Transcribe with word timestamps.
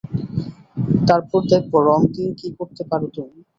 তারপর 1.07 1.41
দেখবো 1.51 1.77
রঙ 1.87 2.01
দিয়ে 2.13 2.31
কী 2.39 2.47
করতে 2.57 2.83
পারো 2.89 3.07
তুমি। 3.15 3.37